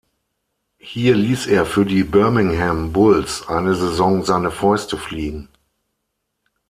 Hier 0.79 1.13
ließ 1.13 1.45
er 1.45 1.63
für 1.63 1.85
die 1.85 2.03
Birmingham 2.03 2.91
Bulls 2.91 3.47
eine 3.47 3.75
Saison 3.75 4.23
seine 4.25 4.49
Fäuste 4.49 4.97
fliegen. 4.97 5.47